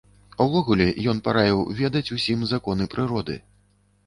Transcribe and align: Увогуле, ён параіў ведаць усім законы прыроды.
Увогуле, 0.45 0.87
ён 1.13 1.19
параіў 1.27 1.59
ведаць 1.83 2.05
усім 2.17 2.47
законы 2.53 2.89
прыроды. 2.97 3.39